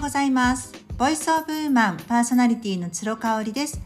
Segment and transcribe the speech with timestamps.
[0.00, 0.72] うございます。
[0.96, 3.82] ボイスオブウーマンパーソナリティの鶴香織です。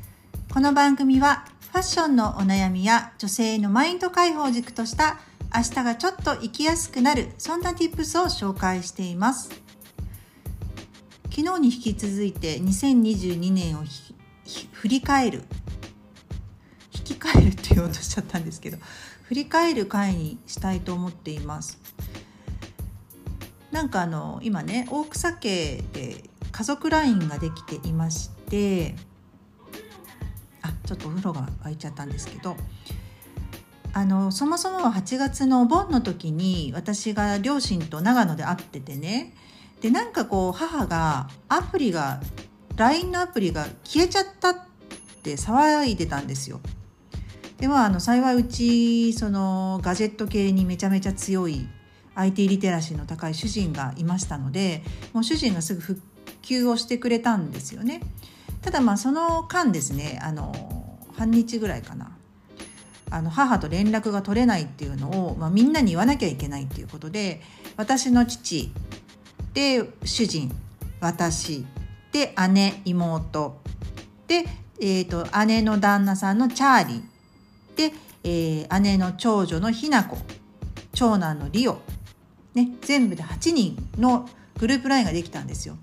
[0.53, 5.19] この番組はファッションのお悩みや女性のマインド解放軸とした
[5.53, 9.51] 明日がちょっと生きやすくなるそんな tips を紹介しています。
[11.31, 13.83] 昨日に引き続いて2022年を
[14.71, 15.43] 振り返る。
[16.97, 18.79] 引き換えるって言おうとしちゃったんですけど
[19.25, 21.81] 振り返る回にしたいと思っています。
[23.75, 28.95] なんかあの今ね大草家で家族 LINE ができていまして
[30.63, 32.57] あちょっとお風呂が沸いちゃったんですけど
[33.93, 39.35] あのそもそもは8月のお盆の時に私が両親と長野で会っててね
[39.81, 42.21] でなんかこう母がアプリが
[42.77, 44.57] LINE のアプリが消えちゃったっ
[45.25, 46.61] て騒いでたんですよ。
[47.59, 51.67] でまああの幸いうちそのガジェット系にめちゃめちゃ強い
[52.15, 56.01] IT リテラシーの高い主人がいましたのでもう主人がすぐ復
[56.43, 58.01] 旧をしてくれたんですよね。
[58.63, 62.17] ただまあその間ですねあの半日ぐらいかな
[63.11, 67.43] あの母と連絡が取れないっていうのを、まあ、みんなに言わなきゃいけないっていうことで
[67.77, 68.73] 私の父
[69.53, 70.51] で主人
[71.01, 71.67] 私
[72.11, 73.61] で姉妹
[74.27, 74.45] で、
[74.81, 77.93] えーと、姉の旦那さんのチャーリーで、
[78.25, 80.17] えー、姉の長女のひな子
[80.93, 81.83] 長男のリオ
[82.55, 85.77] ね、全部で8人のグループ LINE ができたんですよ。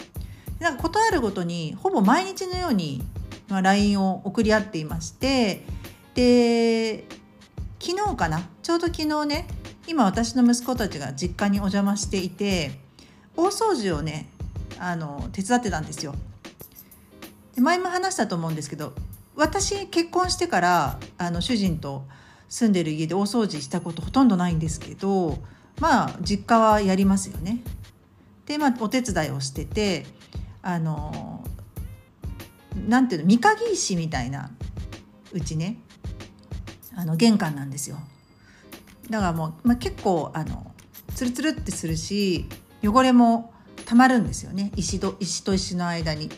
[0.59, 3.03] なんか事あるごとにほぼ毎日のように
[3.49, 5.65] LINE を送り合っていまして
[6.13, 7.05] で
[7.79, 8.47] 昨日かな？
[8.61, 9.47] ちょうど昨日ね
[9.87, 12.71] 今私の息子たちが実家にお邪魔していて
[13.35, 14.29] 大掃除をね
[14.77, 16.15] あの手伝ってたんですよ。
[17.55, 18.93] で前も話したと思うんですけど
[19.35, 22.05] 私結婚してからあの主人と
[22.47, 25.39] 住んでる家で大掃除したことほとんどないんですけど
[25.81, 27.59] まあ実家はやりますよね。
[28.45, 30.05] でまあお手伝いをしてて
[30.61, 31.43] あの
[32.87, 34.51] なんていうの三鍵石みたいな
[35.33, 35.79] うちね
[36.95, 37.97] あの玄関なんですよ。
[39.09, 40.71] だからもう、まあ、結構あの
[41.15, 42.45] ツルツルってするし
[42.83, 43.51] 汚れも
[43.85, 46.29] たまるんですよね石と石と石の間に。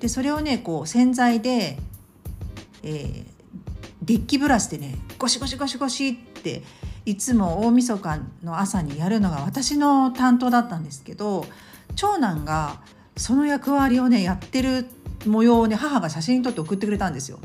[0.00, 1.78] でそれをねこう洗剤で、
[2.82, 3.24] えー、
[4.02, 6.62] デッキブラシでねゴシゴシゴシゴシって
[7.08, 11.46] いつも大晦日の朝にやるのが私の担当だったんですけど
[11.96, 12.82] 長男が
[13.16, 14.84] その役割をねやってる
[15.24, 17.38] 模様をね母が写真に撮って送ってくれたんですよ。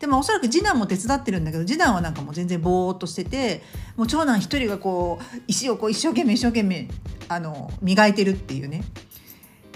[0.00, 3.62] でもおそらく次男も手伝ってるんだけど次男はなんかもう全然ぼーっとしてて
[3.96, 6.88] もう長男一人がこう石をこう一生懸命一生懸命
[7.28, 8.82] あの磨いてるっていうね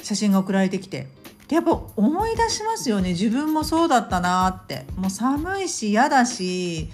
[0.03, 1.07] 写真が送られてきて。
[1.47, 3.11] でやっぱ思い出しますよね。
[3.11, 4.85] 自分もそうだったなって。
[4.97, 6.91] もう寒いし嫌だし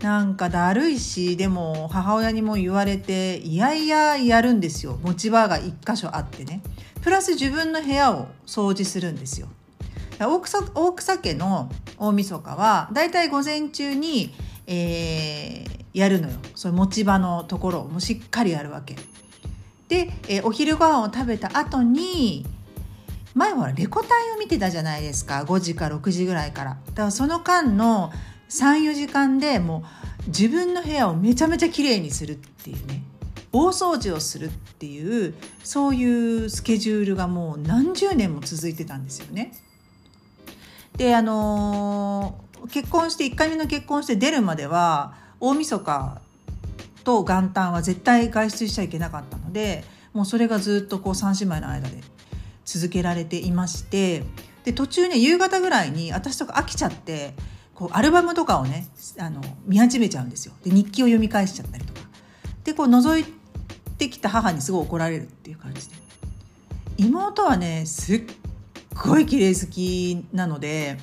[0.00, 4.98] なんかだるいしでも母親にも言われていやいややるんですよ。
[5.02, 6.62] 持ち場が1箇所あってね。
[7.02, 9.48] プラス自分の部屋を掃除するんですよ。
[10.18, 14.34] 大草大草家の大晦日はだいたい午前中に、
[14.66, 16.34] えー、やるのよ。
[16.54, 18.96] そういう持ち場のところをもしっかりやるわけ。
[19.88, 22.44] で、えー、お昼ご飯を食べた後に
[23.34, 25.44] 前はレコ大を見てたじゃないですか。
[25.44, 26.70] 5時か6時ぐらいから。
[26.86, 28.12] だからその間の
[28.48, 29.84] 34時間でも
[30.26, 33.02] う自分の部屋をめちゃめちゃ綺麗にするっていうね
[33.52, 35.34] 大掃除をするっていう
[35.64, 39.52] そういうスケジュールがもう何十年も続いてたんですよね。
[40.96, 46.20] であのー、結婚して1回目の結婚して出るまでは大晦日
[47.04, 52.00] と元旦は絶対外出しちゃいけなかったのでもうそれがずっとこう3姉妹の間で
[52.64, 54.24] 続けられていまして
[54.64, 57.34] で途中ね夕方ぐらいに私とか飽きちゃって
[57.76, 58.88] こうアルバムとかをね
[59.18, 60.54] あの見始めちゃうんですよ。
[60.64, 62.00] で日記を読み返しちゃったりとか。
[62.64, 63.24] でこう覗い
[63.98, 65.94] てきた母にすごい怒られるっていう感じで。
[66.96, 68.22] 妹はねすっ
[69.04, 70.96] ごい綺麗好きなので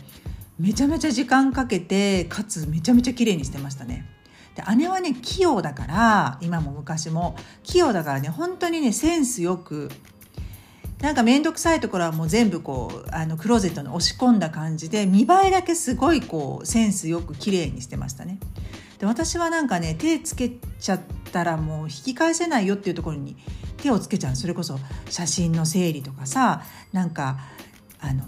[0.60, 4.10] めちゃめちゃ時間かけてかつめちゃめちゃ綺麗にしてましたね。
[4.56, 9.92] で姉はね器用だから今も昔も器用だからね本当にねセンスよく
[11.04, 18.40] なんか面倒くさいところはもう全部こうあのクローゼットに押し込んだ感じで見栄えだけすごいこうセンスよく綺麗にしてましたね。
[19.00, 21.02] で私はなんかね手つけちゃっ
[21.34, 23.36] たらもう引き返せないよっていうところに
[23.76, 24.38] 手をつけちゃう。
[24.38, 24.80] それこそ
[25.10, 26.64] 写真の整理とかさ
[26.94, 27.38] なんか
[28.00, 28.24] あの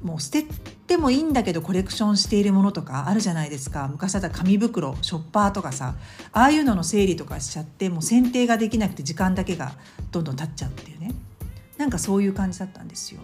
[0.00, 0.44] もう捨て
[0.86, 3.88] てもいいんだけどコレクションしているものとかあるじゃないですか。
[3.90, 5.96] 昔だったら紙袋ショッパーとかさ
[6.30, 9.72] ああいうのの整理とかしちゃってもう選定ができなくて時間だけが
[10.12, 11.12] どんどん経っちゃうっていうね。
[11.78, 13.20] なんかそういう感じだったんですよ。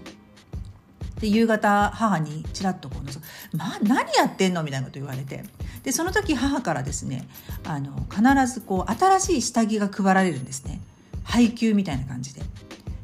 [1.20, 3.20] で夕方母にちらっとこう覗
[3.56, 5.44] まあ何やってんの?」みたいなこと言われて
[5.82, 7.28] でその時母からですね
[7.64, 10.80] あの必ずこう新しい下着が配られるんですね
[11.22, 12.42] 配給みたいな感じで。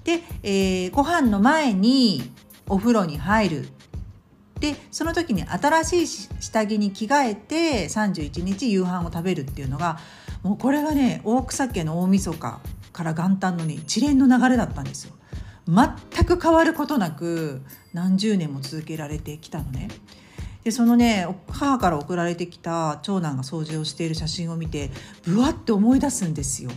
[0.05, 2.33] で、えー、ご飯の前に
[2.69, 3.69] お風呂に入る
[4.61, 6.07] でその時に新しい
[6.41, 9.99] 下着に着替えて31日夕飯を食べるっていうのが
[10.43, 12.61] もうこれがね大草家の大晦日
[12.93, 15.15] から元旦のね一連の流れだったんですよ。
[15.67, 17.63] 全く変わることなく
[17.93, 19.89] 何十年も続けられてきたのね。
[20.65, 24.91] でそのね母から送られてきた長男が掃除をしている写真を見て
[25.25, 26.71] ぶわって思い出すんですよ。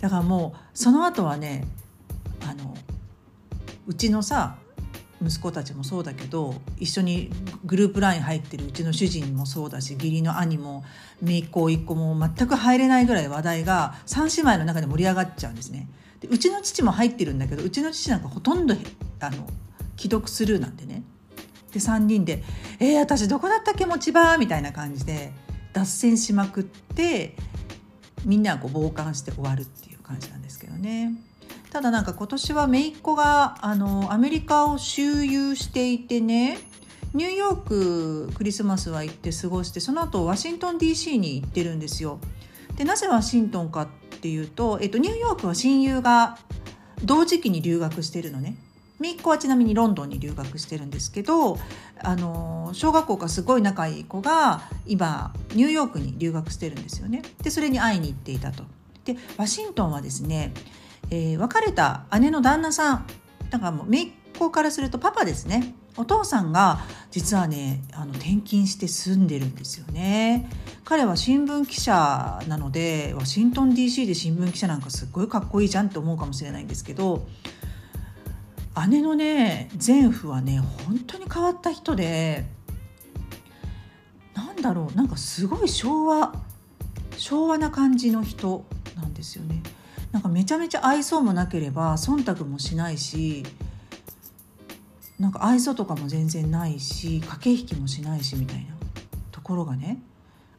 [0.00, 1.64] だからもうその後はね
[2.42, 2.74] あの
[3.86, 4.56] うちのさ
[5.22, 7.30] 息子たちもそうだけど一緒に
[7.64, 10.82] グループ LINE 入ってるうちの主人もそうだし義理の兄も
[11.22, 15.88] 姪っ子甥っ子も全く入れないぐらい話題が3姉妹の中で盛り上がっちゃうんですね。
[16.20, 18.74] でうちの父も入ってるんだけどうちの父なんかほとんど
[19.20, 19.46] あの
[19.96, 21.02] 既読スルーなんでね。
[21.72, 22.42] で3人で
[22.80, 25.32] 「えー、私どこだったっけ持ち場」みたいな感じで
[25.72, 27.36] 脱線しまくって
[28.24, 31.14] みんなこう傍観して終わるっていう感じなんですけどね。
[31.70, 36.58] ただなんか今年は姪っ子があのアメリカを周遊していてね
[37.14, 42.18] ニューヨーククリスマスは行って過ごしてその後ワシントン DC に行ってるんですよ。
[42.76, 43.88] でなぜワシントンかっ
[44.20, 46.38] っていうと、えっと、ニューヨークは親友が
[47.02, 48.56] 同時期に留学してるのね。
[49.00, 51.58] 姪っ子はちなみにロンドンに留学してるんですけど
[52.02, 57.22] あの小学校がすごい仲いい子が今ニューヨークに留学してるんですよね。
[57.42, 58.64] でそれに会いに行っていたと。
[59.06, 60.52] でワシントンはですね
[61.10, 63.06] えー、別れた姉の旦那さん
[63.50, 70.48] だからもう姪っ子からするとパパですねお父さんが実はねあの転勤して住んでるんですよね
[70.84, 77.26] 彼は新聞記者なのでワシントン DC で新聞記者なんかすっごいかっこいいじゃんって思うかもしれないんですけど
[78.88, 82.46] 姉のね前夫はね本当に変わった人で
[84.34, 86.34] なんだろうなんかすごい昭和
[87.16, 88.64] 昭和な感じの人
[88.96, 89.62] なんですよね。
[90.12, 93.44] なんかめちゃめちゃ愛想もなければ忖度もしないし
[95.20, 98.74] なんか愛想とかも全然ないし駆け引きもしないしみたいな
[99.30, 100.00] ところがね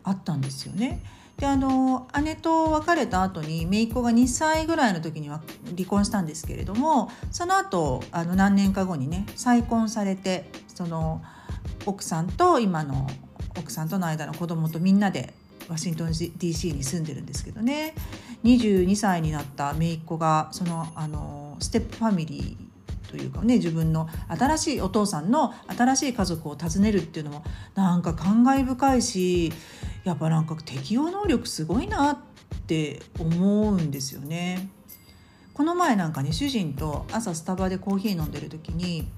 [0.04, 1.02] あったんですよね。
[1.38, 5.42] であの姉と別れた後に姪っ子が2歳ぐらいの時には
[5.76, 11.24] 離婚したんですけれどもその後あの何年か後にね再婚されてその
[11.88, 13.10] 奥さんと今の
[13.58, 15.34] 奥さんとの間の子供とみんなで
[15.68, 17.96] ワシントン DC に住んでるんですけどね
[18.44, 22.71] 22歳になった姪っ子がそのあのステップファミリー
[23.12, 27.44] というかね自分の新しいお父さんの新しい家族を訪ねるっていうのも
[27.76, 29.52] なんか感慨深いし
[30.06, 32.18] やっぱなんか適応能力すごいなっ
[32.68, 34.70] て思うんですよね。
[35.54, 39.10] この前なんかね主人と朝スタバでコーヒー飲んでる時に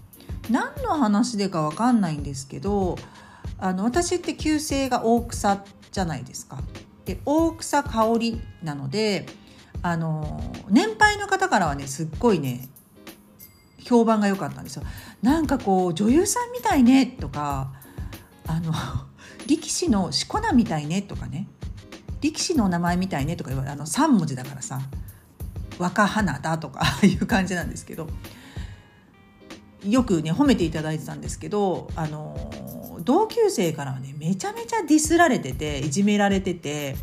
[0.49, 2.97] 何の話でか分かんないんですけど
[3.59, 6.59] あの私って旧姓が大草じゃないですか。
[7.05, 9.27] で大草香りなので
[9.83, 12.69] あの年配の方からはねすっごいね
[13.83, 14.83] 評判が良かったんですよ。
[15.21, 17.71] なんかこう女優さんみたいねとか
[18.47, 18.73] あの
[19.47, 21.47] 力士のしこ名みたいねとかね
[22.21, 24.81] 力士の名前みたいねとか言われあの3文字だからさ
[25.77, 28.07] 若花だとか いう感じなんですけど
[29.85, 32.51] よくね褒めていただいてたんですけどあの
[33.01, 36.95] 同級生からはねめちゃめちゃディスられてていじめられてて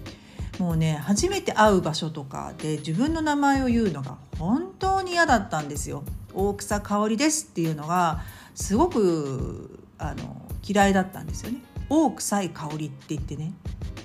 [0.61, 6.05] もうね初めて会う場所とかで自分の名前を言うのが本当に嫌だったんですよ。
[6.35, 8.21] 大草香りですっていうのが
[8.55, 11.63] すごくあの嫌いだったんですよね。
[11.89, 13.55] 大臭い香りって言ってね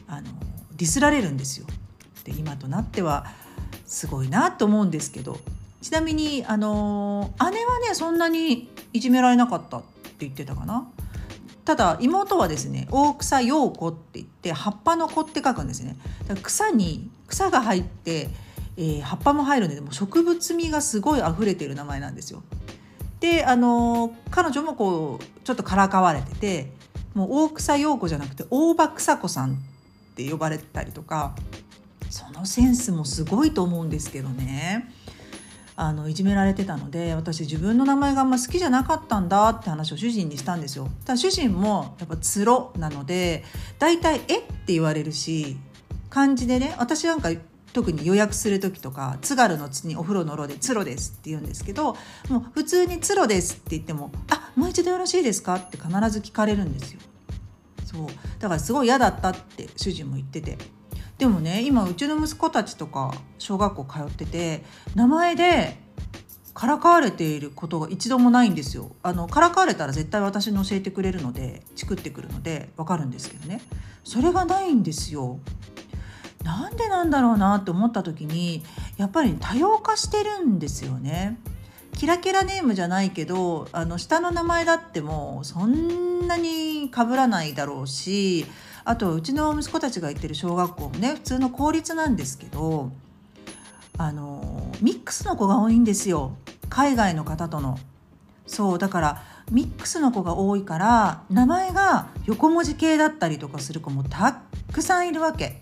[0.08, 0.28] あの
[0.78, 1.68] ディスられるんですよ。
[2.24, 3.26] で今となっては
[3.86, 5.38] すごいなと思うんですけど
[5.82, 9.88] ちなみにあの姉はねそんなにいじめられなかったって
[10.20, 10.88] 言ってたかな
[11.66, 15.98] ただ妹はですね大草陽子って言って葉っぱの子って書くんですね。
[16.44, 18.30] 草に草が入って、
[18.78, 22.44] えー、葉っぱも入るんでも植物味がすごい溢れてる名前なんですよ。
[23.20, 26.72] であの彼女もこうちょっとからかわれてて
[27.16, 29.56] もう大草陽子じゃなくて大場草子さんっ
[30.16, 31.36] て呼ばれたりとか
[32.12, 34.92] そのセンスもすごいと思うんですけどね。
[35.78, 40.88] あのいじめられてたので私自分の名前があんま好きじゃなかったんだって話を主人にしたんですよ。
[41.06, 43.44] ただ主人もやっぱつろなので
[43.78, 45.58] 大体「えっ?」て言われるし
[46.10, 47.30] 漢字でね私なんか
[47.74, 51.98] 特に予約する時とか津軽の津にお風呂のろで「つろです」って言うんですけど
[52.30, 57.02] もう普通に「つろです」って言っても「あもう一度よろしいですか?」って必ず聞かれるんですよ。
[57.86, 58.08] そう
[58.40, 60.58] だからすごい嫌だったって主人も言ってて
[61.18, 64.64] でもね今うちの息子たちとか小学校通ってて
[64.96, 65.78] 名前で
[66.54, 68.96] からかわれていることが一度もないんですよ。
[69.04, 73.62] あのからかわれたら絶対私に教えてくれるのでチクってくるのでわかるんですけどね
[74.06, 75.40] それがないんですよ。
[76.44, 78.64] なんでなんだろうなって思った時に
[78.98, 81.38] やっぱり多様化してるんですよね。
[81.98, 88.46] キラキラネームじゃないけどあの下の名前だってもうそんなに被らないだろうし
[88.86, 92.92] あとうちの息子たちが行ってる小学校もね普通の公立なんですけど
[93.98, 96.38] あのミックスの子が多いんですよ
[96.70, 97.78] 海外の方との。
[98.48, 105.62] そうだからミックスの子が多いから名前が横文字系だったりとかする子もたくさんいるわけ。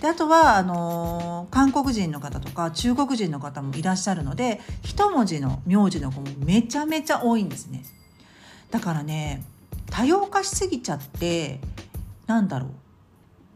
[0.00, 7.84] であとはあの、韓国人の方とか中国人の方もいらっしゃるので一文字の名字の子もめちゃめちゃ多いんですね。
[8.70, 9.42] だからね
[9.90, 11.60] 多様化しすぎちゃって
[12.26, 12.70] なんだろう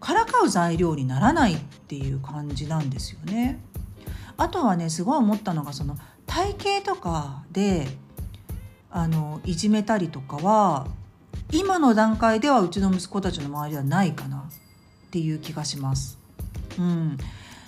[0.01, 3.61] からかう材料にならないっていう感じなんですよね。
[4.37, 7.87] あとはねすごい思ったのがその体型とかで
[8.91, 10.87] あのいじめたりとかは
[11.53, 16.19] 今の段階ではうちの息子たちの周りではないかなっていう気がします。
[16.79, 17.19] うん、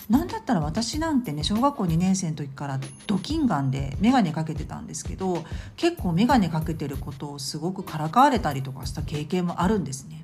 [0.08, 5.44] なんだったら私なんてね小学校2年生の時からドキンガンで眼鏡かけてたんですけど
[5.76, 10.21] 結構眼鏡かけてることをすごくからかわれたりとかした経験もあるんですね。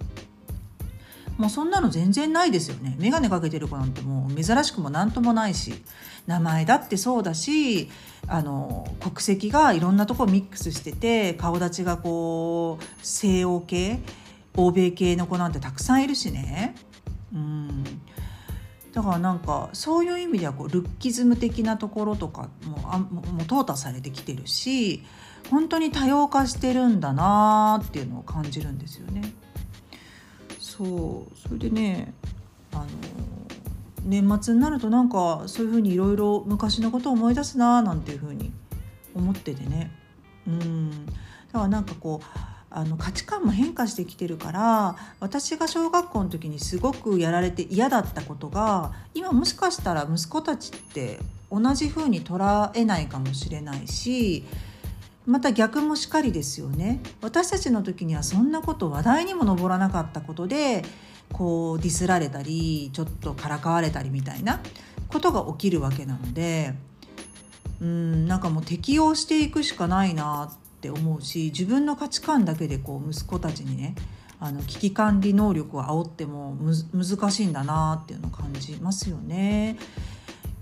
[1.38, 2.97] もうそんなの全然ないですよね。
[2.99, 5.83] 眼鏡かけてる子なんてもう珍しくも何ともないし。
[6.28, 7.88] 名前だってそうだし
[8.28, 14.00] あの国籍がいろんなとこミックスしてて顔立ちがこう西欧系
[14.54, 16.75] 欧米系の子なんてたくさんいるしね。
[17.33, 17.85] うん。
[18.92, 25.04] だからなんかそういう意味ではこうルッキズム的なところとかもあもう淘汰されてきてるし
[25.50, 29.33] 本当に多様化してるんだなっていうのを感じるんですよね。
[30.79, 32.15] そうそれでね
[32.73, 32.87] あの
[34.05, 38.53] 年末になるとなんかそういうふうにいろいろ昔のことを思い出すななんていうふうに
[39.15, 39.91] 思っててね。
[40.47, 41.07] うん。
[41.07, 41.13] だ
[41.53, 42.27] からなんかこう
[42.71, 51.19] あの価値観も変化してきてるから私が小学校の時にすごくやられて嫌だったことが今もしかしたら息子たちって
[51.51, 54.45] 同じ風に捉えないかもしれないし
[55.29, 60.83] また逆もしかりですよね私たちの時にはそんなこと話題にも上らなかったことで
[61.33, 64.63] こうディスられたりちょっとからかわれたりみたいな
[65.09, 66.73] ことが起きるわけなので
[67.83, 73.97] うんなんかもう適応していくしかないなって思うし自分の価値観だけでこう息子たちにね
[74.41, 76.57] あの危機管理能力を煽っても
[76.95, 79.77] 難しいんだなっていうのを感じますよね。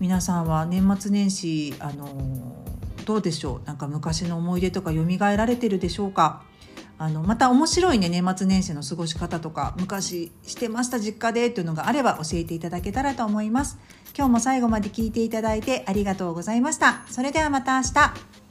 [0.01, 2.66] 皆さんは年末年始あの
[3.07, 3.67] どうでしょう？
[3.67, 6.43] なんか昔の思い出とか蘇られてるでしょうか？
[6.99, 9.75] あのまた面白いね年末年始の過ごし方とか。
[9.79, 13.79] 昔してました実家でというのがあれば教えていただけたらと思います。
[14.17, 17.05] 今日も最後まで聞いていただいてありがとうございました。
[17.09, 18.46] それではまた明日。